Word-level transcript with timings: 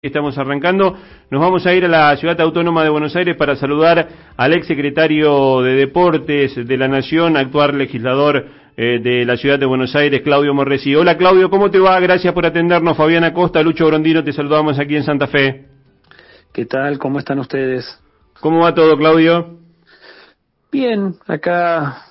Estamos 0.00 0.38
arrancando. 0.38 0.96
Nos 1.28 1.40
vamos 1.40 1.66
a 1.66 1.74
ir 1.74 1.84
a 1.84 1.88
la 1.88 2.16
Ciudad 2.16 2.40
Autónoma 2.40 2.84
de 2.84 2.88
Buenos 2.88 3.16
Aires 3.16 3.36
para 3.36 3.56
saludar 3.56 4.08
al 4.36 4.52
ex 4.54 4.68
secretario 4.68 5.60
de 5.60 5.74
Deportes 5.74 6.54
de 6.54 6.76
la 6.76 6.86
Nación, 6.86 7.36
actual 7.36 7.76
legislador 7.76 8.46
eh, 8.76 9.00
de 9.02 9.24
la 9.24 9.36
Ciudad 9.36 9.58
de 9.58 9.66
Buenos 9.66 9.96
Aires, 9.96 10.22
Claudio 10.22 10.54
Morresi. 10.54 10.94
Hola 10.94 11.16
Claudio, 11.16 11.50
¿cómo 11.50 11.68
te 11.68 11.80
va? 11.80 11.98
Gracias 11.98 12.32
por 12.32 12.46
atendernos. 12.46 12.96
Fabiana 12.96 13.34
Costa, 13.34 13.60
Lucho 13.60 13.88
Grondino, 13.88 14.22
te 14.22 14.32
saludamos 14.32 14.78
aquí 14.78 14.94
en 14.94 15.02
Santa 15.02 15.26
Fe. 15.26 15.66
¿Qué 16.52 16.64
tal? 16.64 16.96
¿Cómo 17.00 17.18
están 17.18 17.40
ustedes? 17.40 18.00
¿Cómo 18.38 18.60
va 18.60 18.72
todo, 18.72 18.96
Claudio? 18.96 19.58
Bien, 20.70 21.16
acá 21.26 22.04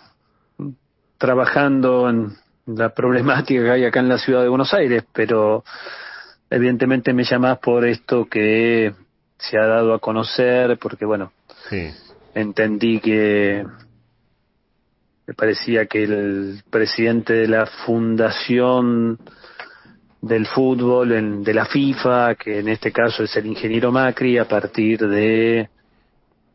trabajando 1.18 2.10
en 2.10 2.34
la 2.66 2.90
problemática 2.90 3.64
que 3.64 3.72
hay 3.72 3.86
acá 3.86 4.02
en 4.02 4.10
la 4.10 4.18
Ciudad 4.18 4.42
de 4.42 4.50
Buenos 4.50 4.74
Aires, 4.74 5.06
pero 5.14 5.64
evidentemente 6.50 7.14
me 7.14 7.24
llamás 7.24 7.60
por 7.60 7.86
esto 7.86 8.26
que 8.26 8.94
se 9.38 9.58
ha 9.58 9.66
dado 9.66 9.94
a 9.94 10.00
conocer, 10.00 10.78
porque 10.78 11.06
bueno, 11.06 11.32
entendí 12.34 13.00
que 13.00 13.66
me 15.26 15.34
parecía 15.34 15.86
que 15.86 16.04
el 16.04 16.64
presidente 16.70 17.34
de 17.34 17.48
la 17.48 17.66
fundación 17.66 19.20
del 20.22 20.46
fútbol, 20.48 21.44
de 21.44 21.54
la 21.54 21.66
FIFA, 21.66 22.36
que 22.36 22.60
en 22.60 22.70
este 22.70 22.92
caso 22.92 23.24
es 23.24 23.36
el 23.36 23.46
ingeniero 23.46 23.92
Macri, 23.92 24.38
a 24.38 24.48
partir 24.48 25.08
de 25.08 25.70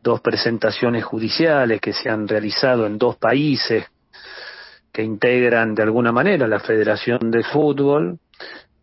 dos 0.03 0.21
presentaciones 0.21 1.05
judiciales 1.05 1.81
que 1.81 1.93
se 1.93 2.11
han 2.11 2.27
realizado 2.27 2.87
en 2.87 2.99
dos 2.99 3.17
países 3.17 3.85
que 4.93 5.03
integran 5.03 5.75
de 5.75 5.83
alguna 5.83 6.13
manera 6.13 6.47
la 6.47 6.61
Federación 6.61 7.31
de 7.31 7.45
Fútbol, 7.45 8.19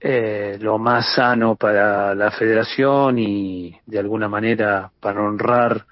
eh, 0.01 0.57
lo 0.61 0.77
más 0.77 1.13
sano 1.15 1.55
para 1.55 2.15
la 2.15 2.31
federación 2.31 3.19
y 3.19 3.77
de 3.85 3.99
alguna 3.99 4.29
manera 4.29 4.91
para 4.99 5.21
honrar 5.21 5.85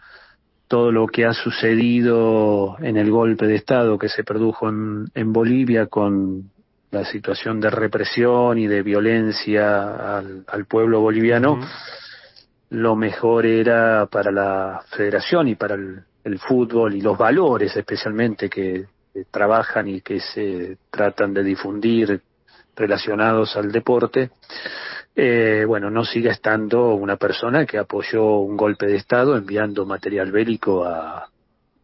todo 0.68 0.92
lo 0.92 1.08
que 1.08 1.26
ha 1.26 1.34
sucedido 1.34 2.78
en 2.80 2.98
el 2.98 3.12
golpe 3.12 3.48
de 3.48 3.56
Estado 3.56 3.98
que 3.98 4.10
se 4.10 4.24
produjo 4.24 4.70
en, 4.70 5.08
en 5.14 5.34
Bolivia 5.34 5.88
con 5.88 6.52
la 6.92 7.06
situación 7.06 7.60
de 7.60 7.70
represión 7.70 8.58
y 8.58 8.68
de 8.68 8.82
violencia 8.82 10.18
al, 10.18 10.46
al 10.48 10.66
pueblo 10.66 11.02
boliviano, 11.02 11.60
lo 12.70 12.96
mejor 12.96 13.46
era 13.46 14.06
para 14.08 14.32
la 14.32 14.82
federación 14.96 15.50
y 15.50 15.56
para 15.56 15.76
el, 15.76 16.02
el 16.24 16.40
fútbol 16.40 16.96
y 16.96 17.02
los 17.02 17.18
valores 17.18 17.76
especialmente 17.76 18.50
que 18.50 18.86
trabajan 19.32 19.88
y 19.88 20.02
que 20.02 20.20
se 20.20 20.78
tratan 20.90 21.34
de 21.34 21.44
difundir 21.44 22.22
relacionados 22.78 23.58
al 23.58 23.72
deporte, 23.72 24.30
eh, 25.16 25.66
bueno, 25.68 25.90
no 25.90 26.06
siga 26.06 26.32
estando 26.32 26.94
una 26.94 27.18
persona 27.18 27.66
que 27.66 27.80
apoyó 27.80 28.38
un 28.38 28.56
golpe 28.56 28.86
de 28.86 28.98
Estado 28.98 29.36
enviando 29.36 29.86
material 29.86 30.32
bélico 30.32 30.86
a 30.86 31.28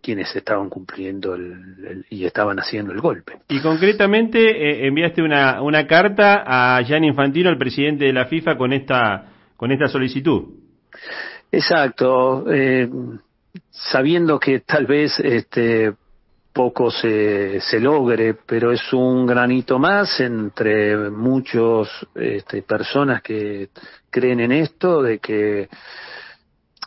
quienes 0.04 0.36
estaban 0.36 0.70
cumpliendo 0.70 1.34
el, 1.34 2.06
y 2.10 2.26
estaban 2.26 2.60
haciendo 2.60 2.92
el 2.92 3.00
golpe. 3.00 3.40
Y 3.48 3.60
concretamente 3.62 4.40
eh, 4.40 4.88
enviaste 4.88 5.24
una, 5.24 5.62
una 5.62 5.88
carta 5.88 6.44
a 6.46 6.82
Gianni 6.84 7.08
Infantino, 7.08 7.50
el 7.50 7.58
presidente 7.58 8.06
de 8.06 8.14
la 8.14 8.26
FIFA, 8.26 8.58
con 8.58 8.74
esta, 8.74 9.32
con 9.56 9.72
esta 9.72 9.88
solicitud. 9.88 10.44
Exacto. 11.52 12.46
Eh, 12.52 12.90
sabiendo 13.72 14.40
que 14.40 14.60
tal 14.60 14.86
vez 14.86 15.20
este, 15.20 15.94
poco 16.54 16.92
se, 16.92 17.60
se 17.60 17.80
logre, 17.80 18.36
pero 18.46 18.72
es 18.72 18.94
un 18.94 19.26
granito 19.26 19.80
más 19.80 20.20
entre 20.20 21.10
muchos 21.10 21.90
este, 22.14 22.62
personas 22.62 23.22
que 23.24 23.70
creen 24.10 24.40
en 24.40 24.52
esto, 24.52 25.02
de 25.02 25.18
que 25.18 25.68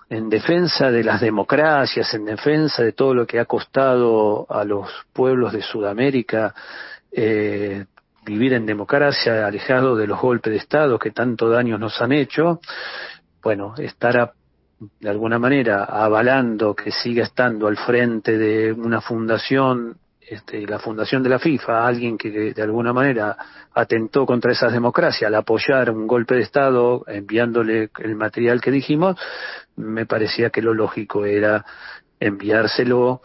en 0.08 0.28
defensa 0.28 0.90
de 0.90 1.02
las 1.02 1.20
democracias, 1.20 2.14
en 2.14 2.26
defensa 2.26 2.84
de 2.84 2.92
todo 2.92 3.12
lo 3.12 3.26
que 3.26 3.40
ha 3.40 3.44
costado 3.44 4.46
a 4.48 4.64
los 4.64 4.88
pueblos 5.12 5.52
de 5.52 5.62
Sudamérica 5.62 6.54
eh, 7.10 7.84
vivir 8.24 8.52
en 8.52 8.66
democracia, 8.66 9.46
alejado 9.46 9.96
de 9.96 10.06
los 10.06 10.20
golpes 10.20 10.52
de 10.52 10.58
Estado 10.58 10.98
que 10.98 11.10
tanto 11.10 11.48
daño 11.48 11.76
nos 11.76 12.00
han 12.00 12.12
hecho, 12.12 12.60
bueno, 13.42 13.74
estar 13.78 14.18
a 14.18 14.32
de 14.78 15.08
alguna 15.08 15.38
manera 15.38 15.84
avalando 15.84 16.74
que 16.74 16.90
siga 16.90 17.24
estando 17.24 17.66
al 17.66 17.76
frente 17.76 18.36
de 18.36 18.72
una 18.72 19.00
fundación, 19.00 19.96
este, 20.20 20.66
la 20.66 20.78
fundación 20.78 21.22
de 21.22 21.30
la 21.30 21.38
FIFA, 21.38 21.86
alguien 21.86 22.18
que 22.18 22.52
de 22.52 22.62
alguna 22.62 22.92
manera 22.92 23.36
atentó 23.72 24.26
contra 24.26 24.52
esas 24.52 24.72
democracias 24.72 25.28
al 25.28 25.34
apoyar 25.34 25.90
un 25.90 26.06
golpe 26.06 26.34
de 26.34 26.42
Estado 26.42 27.04
enviándole 27.06 27.90
el 27.98 28.16
material 28.16 28.60
que 28.60 28.70
dijimos, 28.70 29.16
me 29.76 30.04
parecía 30.04 30.50
que 30.50 30.62
lo 30.62 30.74
lógico 30.74 31.24
era 31.24 31.64
enviárselo 32.20 33.22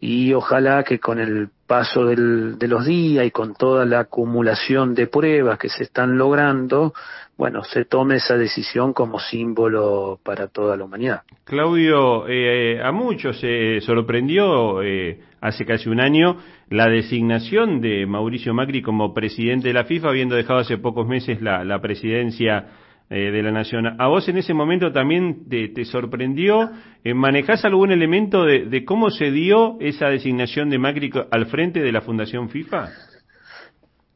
y 0.00 0.32
ojalá 0.32 0.84
que 0.84 0.98
con 0.98 1.18
el 1.18 1.50
paso 1.68 2.06
del, 2.06 2.58
de 2.58 2.66
los 2.66 2.86
días 2.86 3.24
y 3.26 3.30
con 3.30 3.54
toda 3.54 3.84
la 3.84 4.00
acumulación 4.00 4.94
de 4.94 5.06
pruebas 5.06 5.58
que 5.58 5.68
se 5.68 5.84
están 5.84 6.16
logrando, 6.16 6.94
bueno, 7.36 7.62
se 7.62 7.84
tome 7.84 8.16
esa 8.16 8.36
decisión 8.36 8.92
como 8.92 9.20
símbolo 9.20 10.18
para 10.24 10.48
toda 10.48 10.76
la 10.76 10.84
humanidad. 10.84 11.22
Claudio, 11.44 12.26
eh, 12.26 12.80
a 12.82 12.90
muchos 12.90 13.38
se 13.38 13.80
sorprendió 13.82 14.82
eh, 14.82 15.20
hace 15.40 15.64
casi 15.64 15.88
un 15.88 16.00
año 16.00 16.38
la 16.70 16.88
designación 16.88 17.80
de 17.80 18.06
Mauricio 18.06 18.54
Macri 18.54 18.82
como 18.82 19.12
presidente 19.12 19.68
de 19.68 19.74
la 19.74 19.84
FIFA, 19.84 20.08
habiendo 20.08 20.36
dejado 20.36 20.60
hace 20.60 20.78
pocos 20.78 21.06
meses 21.06 21.40
la, 21.42 21.64
la 21.64 21.80
presidencia 21.80 22.66
eh, 23.10 23.30
de 23.30 23.42
la 23.42 23.50
Nación. 23.50 24.00
¿A 24.00 24.06
vos 24.08 24.28
en 24.28 24.38
ese 24.38 24.54
momento 24.54 24.92
también 24.92 25.48
te, 25.48 25.84
sorprendió? 25.84 26.70
Eh, 27.04 27.14
¿Manejás 27.14 27.64
algún 27.64 27.90
elemento 27.90 28.44
de, 28.44 28.66
de 28.66 28.84
cómo 28.84 29.10
se 29.10 29.30
dio 29.30 29.76
esa 29.80 30.08
designación 30.08 30.70
de 30.70 30.78
Macri 30.78 31.10
al 31.30 31.46
frente 31.46 31.80
de 31.80 31.92
la 31.92 32.00
Fundación 32.00 32.48
FIFA? 32.48 32.88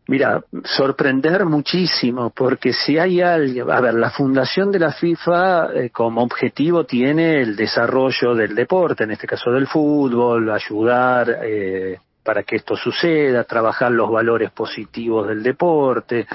Mira, 0.08 0.42
sorprender 0.64 1.44
muchísimo, 1.44 2.30
porque 2.30 2.72
si 2.72 2.98
hay 2.98 3.20
alguien, 3.20 3.70
a 3.70 3.80
ver, 3.80 3.94
la 3.94 4.10
fundación 4.10 4.72
de 4.72 4.80
la 4.80 4.92
FIFA 4.92 5.72
eh, 5.74 5.90
como 5.90 6.22
objetivo 6.22 6.84
tiene 6.84 7.40
el 7.40 7.54
desarrollo 7.54 8.34
del 8.34 8.54
deporte, 8.54 9.04
en 9.04 9.12
este 9.12 9.28
caso 9.28 9.52
del 9.52 9.68
fútbol, 9.68 10.50
ayudar 10.50 11.38
eh, 11.44 11.98
para 12.24 12.42
que 12.42 12.56
esto 12.56 12.74
suceda, 12.76 13.44
trabajar 13.44 13.92
los 13.92 14.10
valores 14.10 14.50
positivos 14.50 15.28
del 15.28 15.42
deporte. 15.42 16.26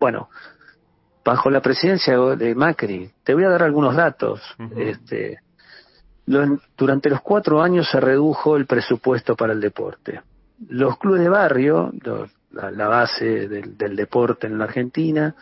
Bueno, 0.00 0.28
bajo 1.24 1.50
la 1.50 1.60
presidencia 1.60 2.16
de 2.16 2.54
Macri, 2.54 3.10
te 3.22 3.34
voy 3.34 3.44
a 3.44 3.50
dar 3.50 3.62
algunos 3.62 3.94
datos. 3.94 4.40
este, 4.76 5.38
durante 6.76 7.10
los 7.10 7.20
cuatro 7.22 7.62
años 7.62 7.88
se 7.90 7.98
redujo 7.98 8.56
el 8.56 8.66
presupuesto 8.66 9.34
para 9.34 9.52
el 9.52 9.60
deporte. 9.60 10.20
Los 10.68 10.98
clubes 10.98 11.22
de 11.22 11.28
barrio, 11.28 11.90
los 12.02 12.30
la, 12.52 12.88
base 12.88 13.48
del, 13.48 13.76
del, 13.76 13.96
deporte 13.96 14.46
en 14.46 14.58
la 14.58 14.64
Argentina, 14.64 15.34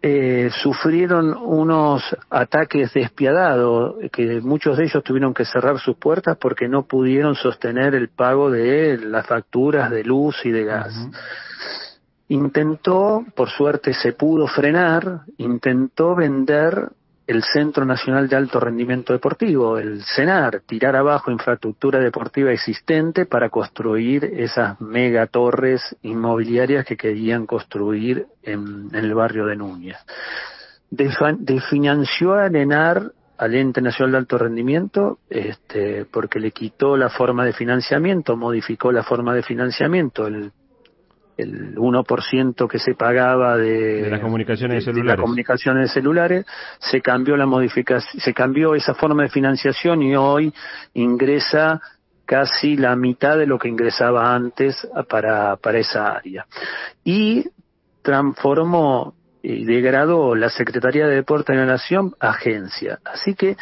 eh, 0.00 0.50
sufrieron 0.62 1.34
unos 1.34 2.02
ataques 2.28 2.92
despiadados, 2.92 3.96
que 4.12 4.40
muchos 4.42 4.76
de 4.76 4.84
ellos 4.84 5.02
tuvieron 5.02 5.32
que 5.32 5.44
cerrar 5.44 5.78
sus 5.78 5.96
puertas 5.96 6.36
porque 6.36 6.68
no 6.68 6.82
pudieron 6.82 7.34
sostener 7.34 7.94
el 7.94 8.08
pago 8.08 8.50
de 8.50 8.98
las 8.98 9.26
facturas 9.26 9.90
de 9.90 10.04
luz 10.04 10.36
y 10.44 10.50
de 10.50 10.64
gas. 10.64 10.94
Intentó, 12.28 13.24
por 13.34 13.50
suerte 13.50 13.92
se 13.92 14.12
pudo 14.12 14.46
frenar, 14.46 15.22
intentó 15.36 16.14
vender 16.14 16.90
el 17.26 17.42
Centro 17.42 17.84
Nacional 17.84 18.28
de 18.28 18.36
Alto 18.36 18.60
Rendimiento 18.60 19.12
Deportivo, 19.12 19.78
el 19.78 20.02
CENAR, 20.04 20.60
tirar 20.66 20.94
abajo 20.94 21.30
infraestructura 21.30 21.98
deportiva 21.98 22.52
existente 22.52 23.24
para 23.24 23.48
construir 23.48 24.24
esas 24.24 24.80
mega 24.80 25.26
torres 25.26 25.96
inmobiliarias 26.02 26.84
que 26.84 26.96
querían 26.96 27.46
construir 27.46 28.26
en, 28.42 28.88
el 28.92 29.14
barrio 29.14 29.46
de 29.46 29.56
Núñez. 29.56 29.96
Definanció 30.90 32.34
a 32.34 32.46
ENAR 32.46 33.12
al 33.38 33.54
Ente 33.54 33.80
Nacional 33.80 34.12
de 34.12 34.18
Alto 34.18 34.38
Rendimiento 34.38 35.18
este, 35.28 36.04
porque 36.04 36.38
le 36.38 36.52
quitó 36.52 36.96
la 36.96 37.08
forma 37.08 37.44
de 37.44 37.52
financiamiento, 37.52 38.36
modificó 38.36 38.92
la 38.92 39.02
forma 39.02 39.34
de 39.34 39.42
financiamiento, 39.42 40.26
el 40.26 40.52
el 41.36 41.74
1% 41.76 42.68
que 42.68 42.78
se 42.78 42.94
pagaba 42.94 43.56
de, 43.56 44.08
las 44.10 44.20
comunicaciones 44.20 44.84
celulares. 44.84 45.16
las 45.16 45.20
comunicaciones 45.20 45.92
celulares, 45.92 46.46
se 46.78 47.00
cambió 47.00 47.36
la 47.36 47.46
modificación, 47.46 48.20
se 48.20 48.32
cambió 48.32 48.74
esa 48.74 48.94
forma 48.94 49.24
de 49.24 49.28
financiación 49.28 50.02
y 50.02 50.16
hoy 50.16 50.52
ingresa 50.94 51.80
casi 52.24 52.76
la 52.76 52.96
mitad 52.96 53.36
de 53.36 53.46
lo 53.46 53.58
que 53.58 53.68
ingresaba 53.68 54.34
antes 54.34 54.88
para, 55.08 55.56
para 55.56 55.78
esa 55.78 56.12
área. 56.12 56.46
Y 57.04 57.44
transformó 58.02 59.14
y 59.42 59.64
degradó 59.64 60.34
la 60.34 60.48
Secretaría 60.48 61.06
de 61.06 61.16
Deporte 61.16 61.52
de 61.52 61.58
la 61.58 61.66
Nación 61.66 62.14
agencia. 62.18 62.98
Así 63.04 63.34
que 63.34 63.56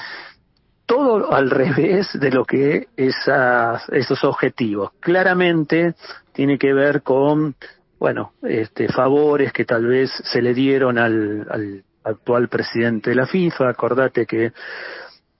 todo 0.86 1.32
al 1.32 1.50
revés 1.50 2.08
de 2.12 2.30
lo 2.30 2.44
que 2.44 2.88
esas, 2.96 3.88
esos 3.88 4.22
objetivos. 4.24 4.92
Claramente 5.00 5.94
tiene 6.32 6.58
que 6.58 6.72
ver 6.72 7.02
con, 7.02 7.54
bueno, 7.98 8.32
este, 8.42 8.88
favores 8.88 9.52
que 9.52 9.64
tal 9.64 9.86
vez 9.86 10.10
se 10.24 10.42
le 10.42 10.54
dieron 10.54 10.98
al, 10.98 11.46
al 11.50 11.84
actual 12.04 12.48
presidente 12.48 13.10
de 13.10 13.16
la 13.16 13.26
FIFA. 13.26 13.68
Acordate 13.68 14.26
que 14.26 14.52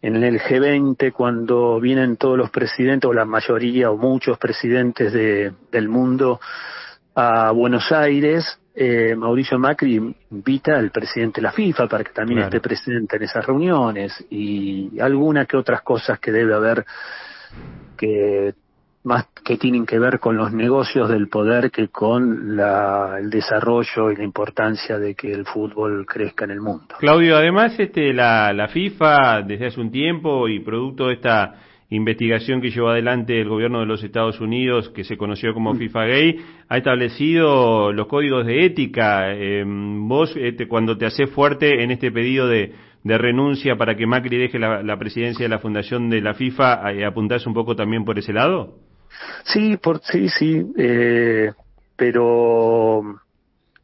en 0.03 0.17
el 0.17 0.41
G20, 0.41 1.12
cuando 1.12 1.81
vienen 1.81 2.17
todos 2.17 2.37
los 2.37 2.50
presidentes, 2.50 3.09
o 3.09 3.12
la 3.12 3.25
mayoría, 3.25 3.91
o 3.91 3.97
muchos 3.97 4.37
presidentes 4.39 5.12
de, 5.12 5.53
del 5.71 5.89
mundo 5.89 6.41
a 7.15 7.53
Buenos 7.53 7.93
Aires, 7.93 8.59
eh, 8.75 9.15
Mauricio 9.15 9.59
Macri 9.59 10.17
invita 10.31 10.77
al 10.77 10.91
presidente 10.91 11.41
de 11.41 11.43
la 11.43 11.53
FIFA 11.53 11.87
para 11.89 12.03
que 12.03 12.12
también 12.12 12.41
esté 12.41 12.59
presente 12.59 13.17
en 13.17 13.23
esas 13.23 13.44
reuniones 13.44 14.25
y 14.31 14.99
alguna 14.99 15.44
que 15.44 15.59
otras 15.59 15.83
cosas 15.83 16.19
que 16.19 16.33
debe 16.33 16.55
haber 16.55 16.87
que 17.99 18.55
más 19.05 19.27
que 19.45 19.57
tienen 19.57 19.85
que 19.85 19.99
ver 19.99 20.21
con 20.21 20.37
los 20.37 20.53
negocios 20.53 21.09
del 21.09 21.29
poder 21.29 21.71
que 21.71 21.89
con 21.89 22.57
la, 22.57 23.17
el 23.19 23.31
desarrollo 23.31 24.11
y 24.11 24.17
la 24.17 24.25
importancia 24.25 24.99
de 24.99 25.15
que 25.15 25.33
el 25.33 25.45
fútbol 25.45 26.07
crezca 26.07 26.45
en 26.45 26.53
el 26.53 26.61
mundo. 26.61 26.95
Claudio, 26.99 27.37
además 27.37 27.79
este, 27.79 28.13
la, 28.13 28.53
la 28.53 28.69
FIFA 28.69 29.43
desde 29.43 29.67
hace 29.67 29.81
un 29.81 29.91
tiempo 29.91 30.49
y 30.49 30.61
producto 30.61 31.09
de 31.09 31.15
esta 31.15 31.55
investigación 31.89 32.63
que 32.63 32.71
llevó 32.71 32.89
adelante 32.89 33.39
el 33.39 33.49
gobierno 33.49 33.81
de 33.81 33.87
los 33.87 34.03
Estados 34.03 34.41
Unidos, 34.41 34.89
que 34.91 35.05
se 35.05 35.19
conoció 35.19 35.53
como 35.53 35.75
mm. 35.75 35.79
FIFA 35.79 36.05
Gay, 36.07 36.37
ha 36.69 36.79
establecido 36.79 37.93
los 37.93 38.07
códigos 38.07 38.47
de 38.47 38.65
ética. 38.65 39.35
Eh, 39.35 39.65
vos, 39.67 40.35
este, 40.37 40.69
cuando 40.69 40.97
te 40.97 41.07
haces 41.07 41.29
fuerte 41.31 41.83
en 41.83 41.91
este 41.91 42.11
pedido 42.11 42.47
de, 42.47 42.73
de 43.05 43.19
renuncia 43.19 43.77
para 43.77 43.97
que 43.97 44.07
Macri 44.07 44.39
deje 44.39 44.59
la, 44.59 44.97
presidencia 44.99 45.45
de 45.45 45.49
la 45.49 45.59
fundación 45.59 46.09
de 46.09 46.21
la 46.21 46.35
FIFA, 46.35 46.93
eh, 46.93 47.05
¿apuntás 47.05 47.47
un 47.47 47.55
poco 47.55 47.75
también 47.75 48.05
por 48.05 48.19
ese 48.19 48.33
lado? 48.33 48.79
Sí, 49.44 49.76
por, 49.76 50.00
sí, 50.03 50.29
sí, 50.29 50.73
eh, 50.76 51.53
pero 51.97 53.03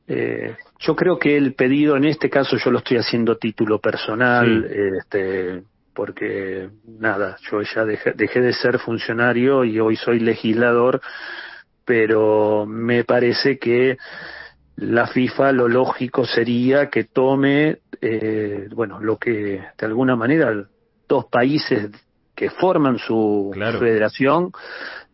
eh, 0.07 0.57
yo 0.79 0.97
creo 0.97 1.19
que 1.19 1.37
el 1.37 1.55
pedido, 1.55 1.97
en 1.97 2.05
este 2.05 2.31
caso 2.31 2.57
yo 2.57 2.71
lo 2.71 2.79
estoy 2.79 2.99
haciendo 2.99 3.37
título 3.37 3.79
personal, 3.79 4.65
este, 4.65 5.63
porque 5.95 6.69
nada, 6.87 7.37
yo 7.51 7.61
ya 7.63 7.85
dejé, 7.85 8.13
dejé 8.13 8.41
de 8.41 8.53
ser 8.53 8.79
funcionario 8.79 9.65
y 9.65 9.81
hoy 9.81 9.97
soy 9.97 10.21
legislador, 10.21 11.01
pero 11.85 12.67
me 12.67 13.05
parece 13.05 13.59
que 13.59 13.99
la 14.77 15.09
FIFA 15.09 15.53
lo 15.53 15.69
lógico 15.69 16.25
sería 16.25 16.89
que 16.89 17.05
tome, 17.05 17.79
eh, 18.01 18.69
bueno, 18.73 19.01
lo 19.01 19.17
que 19.17 19.61
de 19.77 19.87
alguna 19.87 20.15
manera 20.15 20.65
dos 21.09 21.25
países 21.27 21.91
que 22.35 22.51
forman 22.51 22.99
su 22.99 23.51
federación 23.81 24.53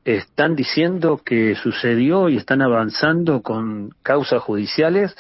están 0.04 0.54
diciendo 0.54 1.20
que 1.24 1.54
sucedió 1.54 2.28
y 2.28 2.36
están 2.36 2.62
avanzando 2.62 3.42
con 3.42 3.90
causas 4.02 4.42
judiciales 4.42 5.16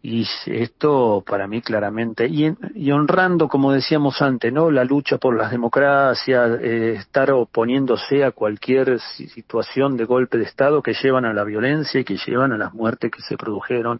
y 0.00 0.26
esto 0.46 1.24
para 1.26 1.48
mí 1.48 1.60
claramente 1.60 2.28
y, 2.28 2.90
honrando 2.90 3.48
como 3.48 3.72
decíamos 3.72 4.22
antes 4.22 4.52
no 4.52 4.70
la 4.70 4.84
lucha 4.84 5.18
por 5.18 5.36
las 5.36 5.50
democracias 5.50 6.60
eh, 6.60 6.94
estar 6.98 7.32
oponiéndose 7.32 8.22
a 8.24 8.30
cualquier 8.30 9.00
situación 9.00 9.96
de 9.96 10.04
golpe 10.04 10.38
de 10.38 10.44
estado 10.44 10.82
que 10.82 10.94
llevan 10.94 11.24
a 11.24 11.32
la 11.32 11.42
violencia 11.42 12.00
y 12.00 12.04
que 12.04 12.16
llevan 12.16 12.52
a 12.52 12.58
las 12.58 12.74
muertes 12.74 13.10
que 13.10 13.22
se 13.22 13.36
produjeron 13.36 13.98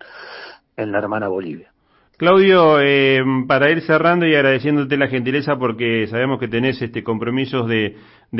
en 0.76 0.92
la 0.92 0.98
hermana 0.98 1.26
Bolivia 1.26 1.72
Claudio, 2.18 2.80
eh, 2.80 3.22
para 3.46 3.70
ir 3.70 3.80
cerrando 3.82 4.26
y 4.26 4.34
agradeciéndote 4.34 4.96
la 4.96 5.06
gentileza 5.06 5.56
porque 5.56 6.08
sabemos 6.08 6.40
que 6.40 6.48
tenés 6.48 6.82
este 6.82 7.04
compromisos 7.04 7.68
de, 7.68 7.94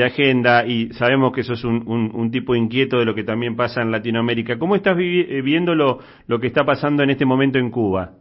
agenda 0.05 0.67
y 0.67 0.93
sabemos 0.95 1.33
que 1.33 1.45
sos 1.45 1.63
un, 1.63 1.87
un, 1.87 2.31
tipo 2.33 2.57
inquieto 2.57 2.99
de 2.99 3.05
lo 3.05 3.15
que 3.15 3.23
también 3.23 3.55
pasa 3.55 3.81
en 3.81 3.93
Latinoamérica. 3.93 4.59
¿Cómo 4.59 4.75
estás 4.75 4.97
eh, 4.99 5.43
viendo 5.45 5.77
lo, 5.77 6.01
lo 6.27 6.41
que 6.41 6.49
está 6.49 6.65
pasando 6.65 7.05
en 7.05 7.11
este 7.11 7.25
momento 7.25 7.61
en 7.61 7.71
Cuba? 7.71 8.15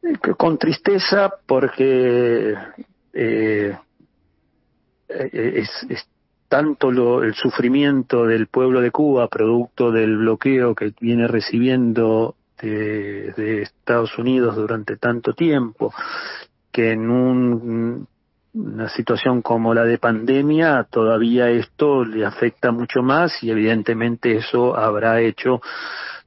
Eh, 0.00 0.16
con 0.38 0.58
tristeza 0.58 1.32
porque 1.44 2.54
eh, 3.12 3.76
es, 5.08 5.86
es, 5.88 6.08
tanto 6.46 6.92
lo, 6.92 7.24
el 7.24 7.34
sufrimiento 7.34 8.26
del 8.26 8.46
pueblo 8.46 8.80
de 8.80 8.92
Cuba 8.92 9.26
producto 9.26 9.90
del 9.90 10.18
bloqueo 10.18 10.76
que 10.76 10.92
viene 11.00 11.26
recibiendo 11.26 12.36
de, 12.66 13.62
Estados 13.62 14.16
Unidos 14.18 14.56
durante 14.56 14.96
tanto 14.96 15.32
tiempo, 15.32 15.92
que 16.72 16.92
en 16.92 17.10
una 18.52 18.88
situación 18.90 19.42
como 19.42 19.74
la 19.74 19.84
de 19.84 19.98
pandemia 19.98 20.86
todavía 20.90 21.48
esto 21.50 22.04
le 22.04 22.24
afecta 22.24 22.72
mucho 22.72 23.02
más 23.02 23.42
y 23.42 23.50
evidentemente 23.50 24.36
eso 24.36 24.76
habrá 24.76 25.20
hecho 25.20 25.60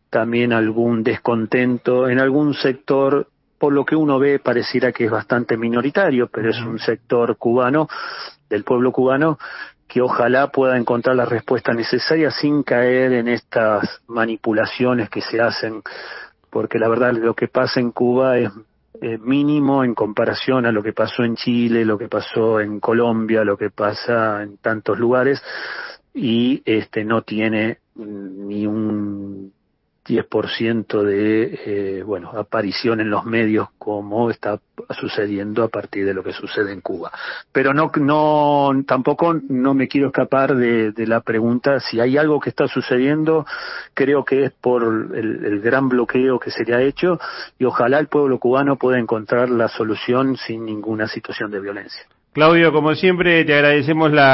también 0.10 0.54
algún 0.54 1.04
descontento 1.04 2.08
en 2.08 2.20
algún 2.20 2.54
sector 2.54 3.28
por 3.58 3.72
lo 3.72 3.86
que 3.86 3.96
uno 3.96 4.20
ve 4.20 4.40
pareciera 4.40 4.92
que 4.92 5.06
es 5.06 5.12
bastante 5.12 5.56
minoritario, 5.56 6.28
pero 6.28 6.50
es 6.50 6.60
un 6.60 6.80
sector 6.80 7.38
cubano, 7.38 7.88
del 8.50 8.66
pueblo 8.66 8.92
cubano, 8.92 9.40
que 9.94 10.02
ojalá 10.02 10.48
pueda 10.48 10.76
encontrar 10.76 11.16
la 11.16 11.26
respuesta 11.26 11.72
necesaria 11.72 12.32
sin 12.32 12.64
caer 12.64 13.14
en 13.14 13.28
estas 13.28 14.02
manipulaciones 14.08 15.08
que 15.08 15.22
se 15.22 15.40
hacen, 15.40 15.84
porque 16.50 16.80
la 16.80 16.90
verdad 16.90 17.14
lo 17.14 17.36
que 17.36 17.48
pasa 17.48 17.80
en 17.80 17.92
Cuba 17.92 18.40
es 18.40 18.50
mínimo 19.22 19.84
en 19.84 19.94
comparación 19.94 20.66
a 20.66 20.72
lo 20.72 20.82
que 20.82 20.94
pasó 20.94 21.24
en 21.24 21.36
Chile, 21.36 21.86
lo 21.86 22.00
que 22.00 22.08
pasó 22.08 22.60
en 22.60 22.80
Colombia, 22.80 23.44
lo 23.44 23.56
que 23.56 23.70
pasa 23.70 24.42
en 24.42 24.58
tantos 24.58 24.98
lugares 24.98 25.44
y 26.12 26.64
este 26.66 27.04
no 27.04 27.22
tiene 27.22 27.78
ni 27.94 28.66
un 28.66 29.54
10% 30.06 31.02
de 31.04 31.60
eh, 31.66 32.04
bueno 32.04 32.32
aparición 32.32 33.00
en 33.00 33.10
los 33.10 33.26
medios 33.26 33.70
como 33.78 34.30
está 34.30 34.60
sucediendo 35.00 35.64
a 35.64 35.70
partir 35.70 36.06
de 36.06 36.14
lo 36.14 36.24
que 36.24 36.34
sucede 36.34 36.74
en 36.74 36.82
Cuba. 36.82 37.12
Pero 37.52 37.74
no 37.74 37.92
no 37.96 38.72
tampoco 38.86 39.34
no 39.50 39.74
me 39.74 39.88
quiero 39.88 40.08
escapar 40.08 40.56
de, 40.56 40.92
de 40.92 41.08
la 41.08 41.22
pregunta 41.22 41.80
si 41.80 42.00
hay 42.00 42.18
algo 42.18 42.40
que 42.40 42.50
está 42.50 42.68
sucediendo 42.68 43.46
creo 43.94 44.26
que 44.26 44.46
es 44.46 44.52
por 44.52 44.84
el, 44.84 45.46
el, 45.46 45.62
gran 45.62 45.88
bloqueo 45.88 46.40
que 46.40 46.52
se 46.52 46.66
le 46.66 46.76
ha 46.76 46.82
hecho 46.82 47.20
y 47.58 47.66
ojalá 47.66 48.00
el 48.00 48.08
pueblo 48.08 48.40
cubano 48.40 48.78
pueda 48.78 49.00
encontrar 49.00 49.50
la 49.50 49.68
solución 49.70 50.36
sin 50.38 50.66
ninguna 50.66 51.08
situación 51.08 51.52
de 51.52 51.60
violencia. 51.60 52.04
Claudio 52.34 52.74
como 52.74 52.96
siempre 52.96 53.46
te 53.46 53.54
agradecemos 53.54 54.12
la 54.12 54.32